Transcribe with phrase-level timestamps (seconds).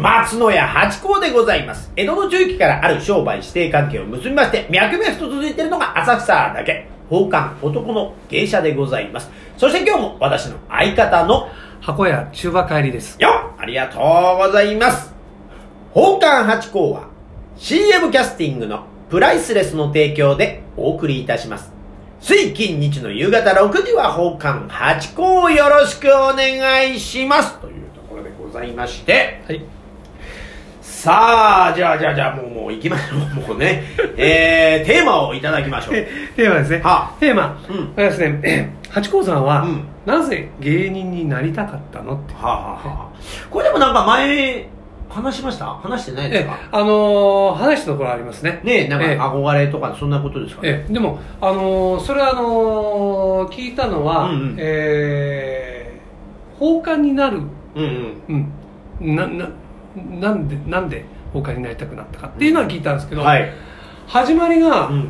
[0.00, 1.92] 松野屋八甲でございます。
[1.94, 6.88] 江戸の中期からある商売指定関係を結びまして、脈々と続いているのが浅草だけ。
[7.10, 9.30] 宝冠男の芸者でございます。
[9.58, 11.48] そして今日も私の相方の
[11.82, 13.20] 箱屋中馬帰りです。
[13.20, 15.12] よありがとうございます。
[15.92, 17.08] 宝冠八甲は
[17.56, 21.72] CM キャスティングのプライスレスの提供でお送りいたします。
[22.20, 27.58] 水金日の夕方6時は宝冠八甲をよろしくお願いします。
[27.58, 29.79] というところでございまして、はい。
[31.00, 33.48] さあ、じゃあじゃあじゃあもうもう行きましょう。
[33.48, 33.84] もうね、
[34.18, 35.94] えー、テーマをいただきましょう。
[36.36, 36.80] テーマですね。
[36.84, 37.58] はテーマ。
[37.70, 42.34] うんですね、 八甲さんは、うんなぜ芸人になりたかったのって。
[42.34, 43.06] はあ、はあはあ、
[43.50, 44.66] これでもなんか前、
[45.08, 45.64] 話しました？
[45.66, 48.60] 話してないですえか、あのー話したところありますね。
[48.62, 50.62] ねえ、なんかええ憧れとかそんなことですか？
[50.62, 50.68] ね。
[50.68, 57.38] ええでも、あのーそれはあのー聞いたのは、うんうんえー放火になる、
[57.74, 57.84] うん
[58.28, 58.52] うん。
[59.00, 59.46] うん、な、な、
[59.96, 63.52] なんで、なんで放火になりたくなったかっていうのは聞いたんですけど、はい。
[64.06, 65.08] 始まりが、うん。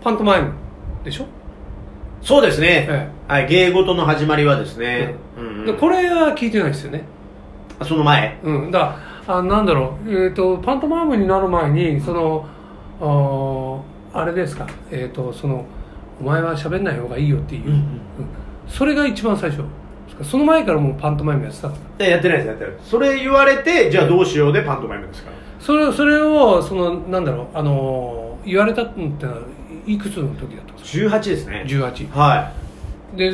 [0.00, 0.52] パントマイム
[1.02, 1.26] でしょ、
[2.22, 2.86] そうですね。
[2.88, 5.16] えはい、芸事の始まりはですね。
[5.36, 5.46] うん。
[5.46, 7.02] うんでこれは聞いてないですよね。
[7.80, 8.38] あその前？
[8.44, 12.46] うん、だからあなんだろう、えー、とパントマイムになる前にその
[13.00, 15.66] あーあれですか、えー、とその
[16.20, 18.00] お前は喋んない方がいいよっていう、うん。
[18.68, 19.64] それが一番最初
[20.24, 22.72] その前からもうパントマイムやってたかでやってないです、やってない。
[22.82, 25.30] それ言われて、じゃあどうしようでパントマイムですか？
[25.30, 25.36] ら。
[25.60, 29.38] それそれをそのなんだろう、あのー言われたのってのは
[29.86, 31.64] いくつの時だったんです18ですね。
[31.68, 32.52] か18は
[33.16, 33.32] で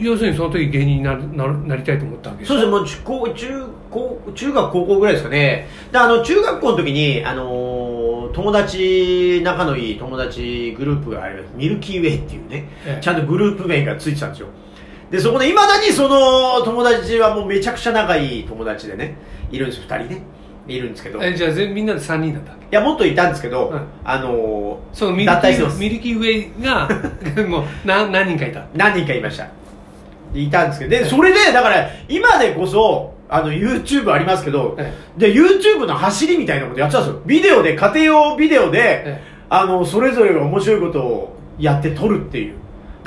[0.00, 2.46] 要するにその時芸人になるなるなりたいと思ったわけい。
[2.46, 5.66] ですそうですね、もう中高、中高、中学、高校ぐらいですかね。
[5.92, 11.52] で、あの、中学校の時に、あのー友達、仲のいい友達グループがあります。
[11.56, 14.48] ミルキーウェイっていうね、ええちゃんとグループ名がついてたんですよ。
[15.10, 19.16] で、そこで、未だにその友達はもうめちゃくちゃ仲いい友達でね、
[19.50, 20.22] いるんですよ、二人ね。
[20.68, 21.18] いるんですけど。
[21.18, 26.88] いえじゃあ全みんなで3人だったわけや、もっといたんですけど、うんあのーそのミルキ脱退してますーミルキーウェイが
[27.48, 28.64] もう何何人かいた？
[28.74, 29.48] 何人かいました。
[30.34, 37.22] いたんですけど、で、それで、だから、今でこそ、あの、YouTube ありますけど、えで、YouTube の走りみたいなことやってたんですよ。
[37.24, 42.54] ビデオで、家庭用ビデオで、えあの、それぞれが面白いことをやって撮るっていう。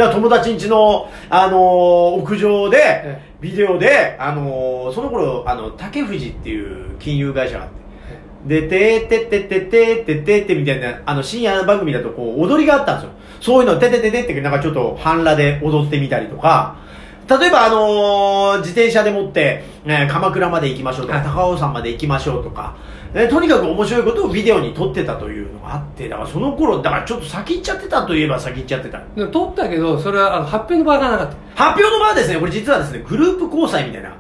[0.02, 13.12] だから友達ん家の、あのー屋上でえ、ビデオで、あのーその頃、あの、竹藤っていう金融会社があって、で、てーてってってってってってってみたいな、あの、深夜番組だとこう、踊りがあったんですよ。
[13.42, 16.78] そういうの、ててててって、なんかちょっと半裸で踊ってみたりとか、
[17.30, 21.26] 例えばあのー自転車で持って、えー鎌倉まで行きましょうとか、はい。
[21.28, 22.76] 高尾山まで行きましょうとか、
[23.14, 29.02] えーとにかく面白いことをビデオに撮ってたというのがあって、だからその頃、だからちょっと先行っちゃってたといえば先行っちゃってた。
[29.16, 34.14] で撮ったけどそれはあの発表の場がなかった、発表の場はですね、これ実はですね、グループ交際みたいな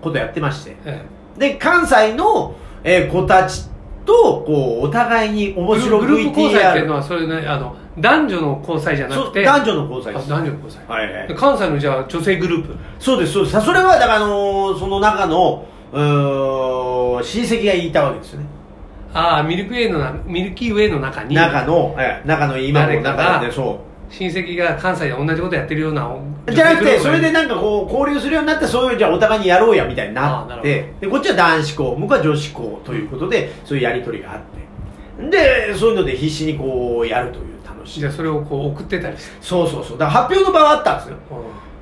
[0.00, 1.04] ことやってまして、え
[1.38, 2.54] で、関西の、
[2.84, 3.68] えー子たち
[4.06, 6.94] と、こう、お互いにえ面白いグループ交際っていうの。
[6.94, 10.30] はそれねあの男女の交際じゃなくて男女の交際あです。
[10.30, 13.60] 男女の交際、はいはいで関西のじゃあ女性グループそうです、そうです。
[13.60, 18.46] それは、だから、あのーその中の、親戚がいたわけですよね。
[19.14, 26.20] ああミルクウェイのなミルキーウェイの中に中の、えー中の今の中で、そ親戚が関西で同じことやってるようなう。
[26.50, 34.40] じゃなくて、それでななんかこう、交流するようになって、そういう、じゃあお互いにやろうや、みたいになって、で、こっちは男子校、向こうは女子校ということで、そういうやりとりがあっ
[35.20, 35.30] て。
[35.30, 38.08] で、そういうので必死にこう、やるという楽しいじゃ。
[38.08, 39.98] あそれをこう送ってたりして、そうそうそう。
[39.98, 41.16] だから発表の場はあったんですよ。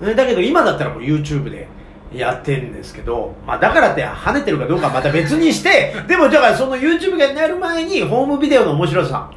[0.00, 1.68] うねだけど今だったらもう YouTube で
[2.12, 9.30] やってるんですけど、まあだからって跳ねてるかどうかはまた別にして、 でもだからその YouTube がやる前にホームビデオの面白さ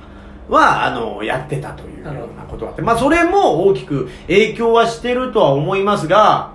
[0.50, 6.52] は、あの、やってたというようなことがあって、まあそれも大きく影響はしてるとは思いますが、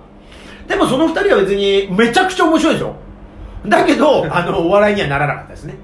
[0.67, 2.95] でもその二人は別にめちゃくちゃ面白いですよ。
[3.67, 5.75] だけど、 あの、お笑いにはならなかったですね。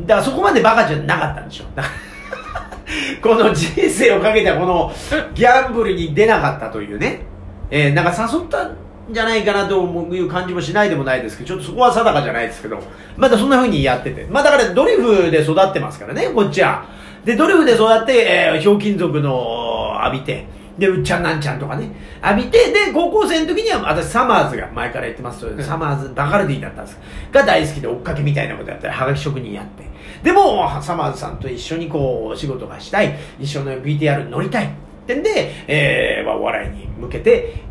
[0.00, 1.64] だからそこまでバカじゃなかったんでしょ。
[1.74, 1.94] だから
[3.36, 4.92] この人生をかけたこの
[5.34, 7.22] ギャンブルに出なかったというね。
[7.70, 8.76] えー、なんか誘ったん
[9.10, 9.82] じゃないかなと
[10.14, 12.78] いう感じもしないでもないですけど、ちょっとそこは定かじゃないですけど、
[13.16, 14.26] まだそんな風にやってて。
[14.26, 16.84] まあだからドリフで育ってますからね、こっちは。
[17.24, 20.46] で、ドリフで育って、えー、ひょうきん族の浴びて、
[20.78, 21.90] で、うっちゃんなんちゃんとかね、
[22.22, 26.98] 浴びて、で、高校生の時には私サマーズが前から言ってますけど、サマーズ、バカルディだったんです
[27.30, 29.84] が大好きで追っかけみたいなことやったり、はがき職人やって。
[30.22, 34.66] でも、サマーズさんと一緒にこう、お仕事がしたい、一緒の VTR に乗りたい。
[34.66, 34.68] っ
[35.06, 37.69] てんで、えー、まあお笑いに向けて、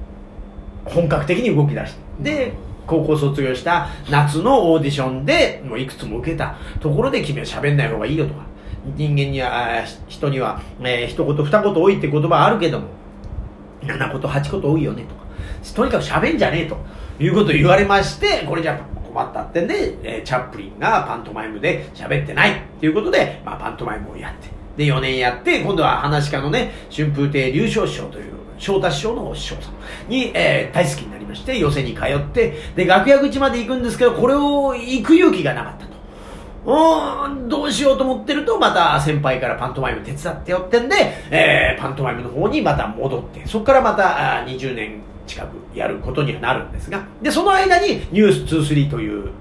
[0.86, 2.24] 本格的に動き出して。
[2.24, 2.54] で、
[2.88, 8.42] 高校卒業した夏のオーディションで、もういくつも受けたところで君は喋んない方がいいよとか、
[8.96, 12.88] 人間には、人には、えー一言二言多いって言葉あるけども、
[13.84, 15.22] 七言八言多いよねとか、
[15.76, 16.78] とにかく喋んじゃねえと
[17.20, 18.80] いうことを言われまして、これじゃ
[19.10, 35.90] 困ったってんで、えーチャップリンがパントマイムで喋ってないっていうことで、まあ、パントマイムをやってで4年やって今度は噺家のね春風亭柳昇師匠という昇太師匠の師匠さんに、えー大好きになりまして寄席に通ってで楽屋口まで行くんですけどこれを行く勇気がなかったと。
[36.66, 40.96] うんどうしようと思ってると、また先輩からパントマイム手伝ってよってんで、
[41.32, 49.32] えーパントマイムの方にまた戻って、そこからまたあ20年近くやることにはなるんですが、で、その間にニュース23という、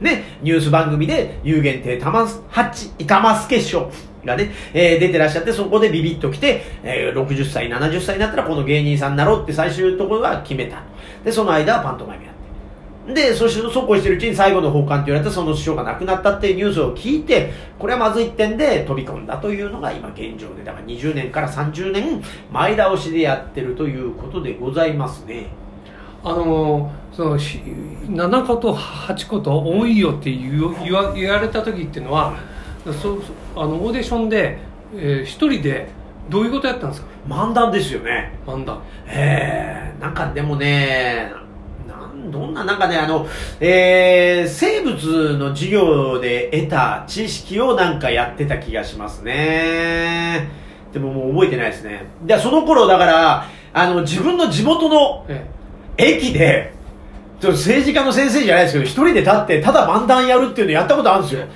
[0.00, 3.90] ね、ニュース番組で悠玄亭玉す、八、玉介師匠
[4.24, 10.82] がね、えー出てらっしゃって、そこでビビッと来て、えー60歳、70歳になったらこの芸人さんになろうって最終ところは決めた。
[11.24, 12.42] で、その間はパントマイムやって。
[13.14, 22.22] で、そしてそうこうしてるうちに最後の奉還って言われて、その師匠が亡くなったっていうニュースを聞いて、これはまずいってんで飛び込んだというのが今現状で、だから20年から30年
[22.52, 25.46] 前倒しでやってるということでございますね。
[26.24, 32.36] あのその7個と8個と多いよって言う言わ言われた時っていうのは
[32.84, 33.18] そそ
[33.56, 34.58] あのオーディションで、
[34.96, 35.88] えー一人で
[36.28, 37.08] どういうことやったんですか？
[37.28, 38.32] 漫談ですよね。
[38.46, 41.32] 漫談えー、なんかでもね、
[41.88, 43.26] なんどんな、なんかね、あの、
[43.60, 50.48] えー、生物の授業で得た知識をなんかやってた気がしますね。
[50.92, 52.06] でももう覚えてないですね。
[52.24, 55.46] で、その頃だから、あの、自分の地元のえ
[55.96, 56.81] 駅で、ちょっと
[57.50, 61.46] 政治家の先生じゃないですけど、一人で立って、ただ漫談やるっていうのやったことあるんですよ。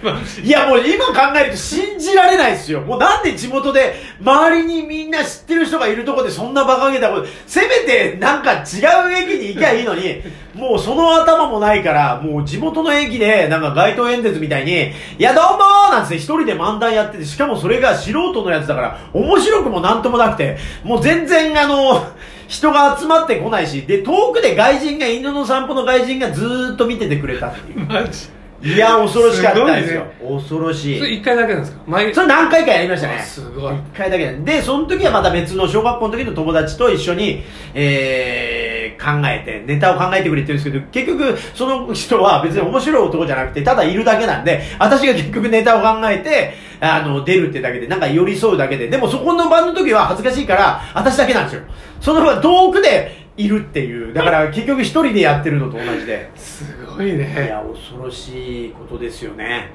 [0.43, 2.81] いや、もう今考えると信じられないですよ。
[2.81, 10.23] もうなんで地元で、周りにみんな知ってる人がいるとこでそんな馬鹿げたこと、せめてなんか違う駅に行きゃいいのに、
[10.55, 22.07] もうその頭もないから、もう地元の駅で、なんか街頭演説みたいに、いや、どうもーなんつって一人で漫談やってて、しかもそれが素人のやつだから、面白くもなんともなくて、もう全然あの、
[22.49, 27.87] 人が集まってこないし、で、遠くで外人が、犬の散歩の外人がずーっと見ててくれたっていう。
[27.87, 28.29] マジ？
[28.63, 30.07] いや、恐ろしかったですよ。
[30.19, 30.99] す恐ろしい。
[30.99, 31.83] それ1回だけなんですか？
[31.87, 33.19] 毎それ何回かやりましたね。
[33.21, 34.63] あすごい一回だけで。
[34.63, 37.43] その時はまた別の小学校の時の友達と一緒に、
[37.75, 38.66] えー、
[38.99, 51.63] 考えて、ネタを考えてくれてるんですけど、結局、その人は別に面白い男じゃなくて、ただいるだけなんで、私が結局ネタを考えて、あの、出るってだけで、なんか寄り添うだけで、でもそこの場の時は恥ずかしいから、私だけなんですよ。
[52.01, 54.13] その場遠くでいるっていう。
[54.13, 56.31] だから結局一人でやってるのと同じで。
[56.35, 59.71] すごいいねや、恐ろしいことですよね。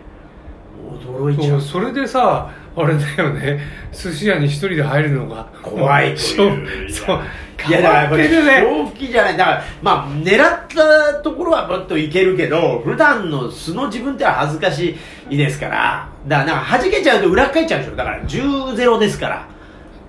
[0.99, 1.61] 驚いちゃう。
[1.61, 3.59] それでさあれだよね
[3.91, 6.89] 寿司屋に一人で入るのが怖いという。
[6.91, 7.19] そう
[7.67, 9.37] いや、だからこれ、変わってるね正気じゃない。
[9.37, 14.95] だから、まあ、狙ったところはぶっといけるけど、普段の素の自分っては恥ずかし
[15.29, 17.95] いですから、だから、なんか弾けちゃうと裏返っちゃうんでしょ。
[17.95, 19.47] だから、10-0ですから。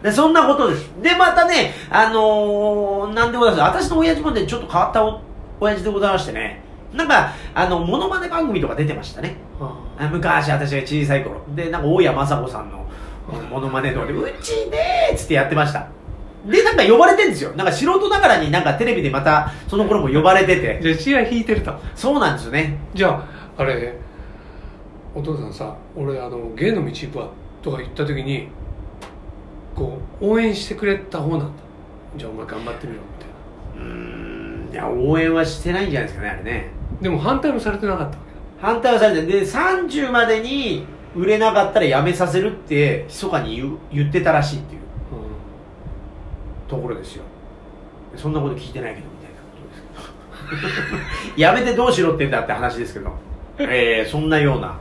[0.02, 0.90] で、そんなことです。
[1.02, 3.84] で、またね、あのー、なんでございます。
[3.84, 5.20] 私の親父もね、ちょっと変わったお
[5.60, 6.62] 親父でございましてね、
[6.92, 9.36] なんか、あの、モノマネ番組とか出てましたね。
[10.10, 12.86] 昔私が小さい頃でなんか大谷雅子さんの
[13.50, 15.86] モノマネので「うちでー」っつってやってました
[16.46, 17.52] でなんか呼ばれてんですよ。
[17.52, 20.80] なんか素人ながらになんかテレビでまたその頃も呼ばれてて。
[20.82, 21.72] じゃあ血が引いてると。
[21.94, 22.78] そうなんですよね。
[22.94, 23.26] じゃあ
[23.58, 23.94] あれ
[25.14, 27.28] お父さんさ俺あの芸の道行くわ
[27.62, 28.48] とか言った時に
[29.74, 31.46] こう応援してくれた方なんだ。
[32.16, 36.70] じゃあお前頑張ってみろみたいうーんいや応援はしてないんじゃないですかねあれね。
[37.00, 38.22] なでも反対もされてなかったわ
[38.60, 44.81] 反対はされてで30までに売れなかったら辞めさせるって密かに言う言ってたらしいっていう
[46.72, 47.24] ところですよ。
[48.16, 49.58] そんなこと聞いてないけどみたいなこ
[50.48, 51.02] とですけど。
[51.36, 53.12] やめてどうしろってんだって話ですけど。
[53.58, 54.78] えー、そんなような。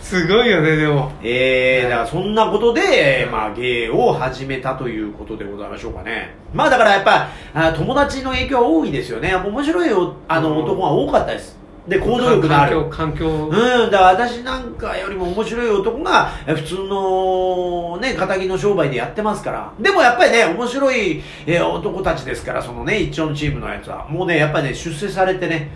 [0.00, 1.12] すごいよねでも。
[1.22, 6.34] えー、だからそんなことで、まあ、芸を始めたということでございましょうかね。
[6.54, 9.34] まあだからやっぱ、あ友達の影響は多いですよね。
[9.34, 10.64] 面白いおあのうん。
[10.64, 11.58] 男が多かったです。
[11.88, 12.88] で、行動力のある。
[12.90, 19.72] 環境環境、うん、だから私なんかよりも面白い男がえ普通のね、仇の商売でやってますから。
[19.80, 24.06] でもやっぱりね、面白い、えー男たちですから、そのね、一丁のチームのやつは。
[24.08, 25.70] もうね、やっぱりね、出世されてね、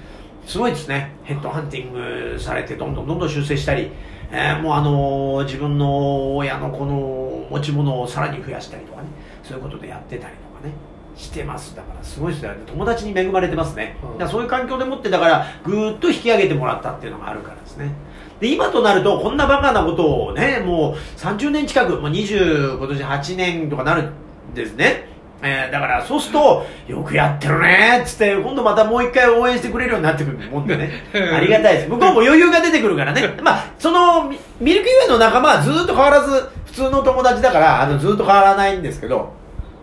[0.47, 1.13] すごいですね。
[1.25, 1.93] ヘッドハンティン
[2.35, 3.91] グされて、どんどんどんどん出世したり、
[4.31, 9.09] えーもうあのー自分の親のこの持ち物をさらに増やしたりとかね、
[9.43, 10.73] そういうことでやってたりとかね。
[11.17, 17.93] してますだからすごいですね友達に恵まれてますね、うんだからそういう環境でもってだからぐーっと引き上げてもらったっていうのがあるからですね
[18.41, 24.11] で今となるとこんなバカなことをねもう30年近くもう20今年8年とかなる
[24.53, 30.91] んですねえーだからそうすると、よくやってるねっつって、今度またもう一回応援してくれるようになってくるもんでね。
[31.13, 31.89] ありがたいです。
[31.91, 33.37] 向こうも余裕が出てくるからね。
[33.43, 39.35] まあ、その、ミミルキーウェイの仲間はずっと変わらず、普通の友達だから、あの、ずっと変わらないんですけど、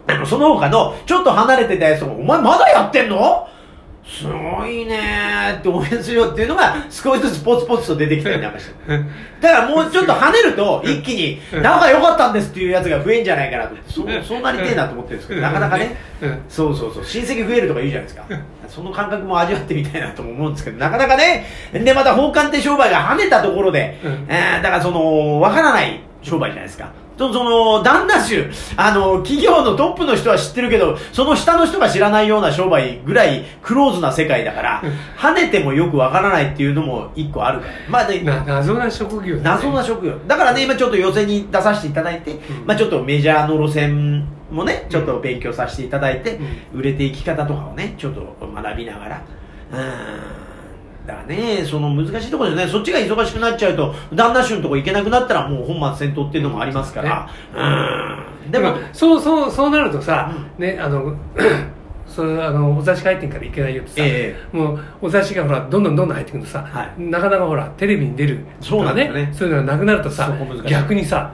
[0.25, 3.48] その他の、ちょっと離れてたやつも、お前まだやってんの？
[4.05, 5.60] すごいねー。
[5.60, 8.74] って応援するよっていうのが少しずつポツポツと出てきたりなんかして
[9.39, 15.95] だからもうちょっと跳ねると一気に仲良かったんですっていうやつが増えんじゃないかなとそうそうなりてえなと思ってるんですけどなかなかね。
[16.22, 16.41] うん。
[16.50, 17.05] そうそうそう。
[17.05, 18.24] 親戚増えるとか言うじゃないですか。
[18.67, 21.45] その感覚も味わってみたいなとも思うんですけどなかなかね。
[21.74, 24.25] でまた放艦って商売が跳ねたところで、うん。
[24.27, 26.92] えーだからそのわからない商売じゃないですか。
[27.18, 34.92] とその旦那衆あの企業のトップの人は知ってるけどその下の人が知らないような商売ぐらいクローズな世界だからうん。
[35.18, 37.74] 跳ねてもよくわからないっていうのも一個あるから。
[37.89, 39.62] まあねな謎な職業だね。
[39.62, 40.18] 謎な職業。
[40.27, 42.39] だからね今ちょっと予選に出させていただいて、ん。
[42.65, 46.39] まあ、ちょっとメジャーの路線もねちょっと勉強させていただいて、
[46.74, 49.22] う売れていき方とかをねちょっと学びながら。
[49.72, 50.43] うん
[51.05, 51.65] だね。
[51.65, 57.29] その難しいところですねそっちが忙しくなっちゃうと旦那衆のとこ行けなくなったらもう本末転倒っていうのもありますから、
[58.45, 58.51] うん。
[58.51, 61.15] でもそうそうそうなるとさ、ねあの
[62.07, 67.01] そうあのお雑誌入ってんからいけないよってさ、えもうお雑誌がほらどんどんどんどん入ってくるとさ、はい。
[67.01, 69.29] なかなかほらテレビに出るそうなんだよね。
[69.33, 70.31] そういうのがなくなるとさ
[70.67, 71.31] 逆にさ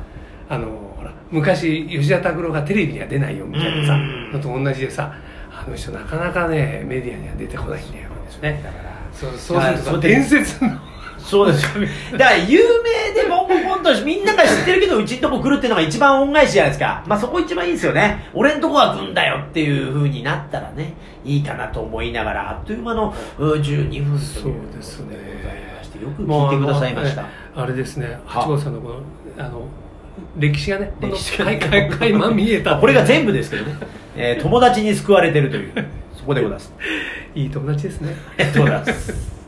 [0.47, 4.31] あのほら昔吉田拓郎がテレビには出ないよみたいなさうん。
[4.31, 5.11] のと同じでさ
[5.51, 8.09] あの人なかなかねメディアには出てこないんだよ。
[8.41, 8.88] ねだから
[9.19, 10.71] そうそうするとさそう伝説の
[11.17, 11.85] そうですよ。
[12.17, 17.03] だから有名でボンボンボンとみんなが知ってるけどうちんとこ来るっていうのが一番恩返しじゃないですか。
[17.05, 18.29] まあそこ一番いいですよね。
[18.33, 20.93] 俺んとこは来んだよっていう風になったらね、
[21.25, 27.21] いいかなと思いながら、あっという間のうん12分とそういうですねございまして、よく聞いてくださいました。
[27.21, 28.89] もうあれですねは八号さんのこ
[29.37, 29.67] のあの
[30.37, 33.75] 歴史がね歴史が垣間見えたこれが全部ですけどね、
[34.15, 35.81] えー友達に救われてるという、そ
[36.29, 36.73] こでございます。
[37.35, 39.38] いい友達ですねありがとうございます。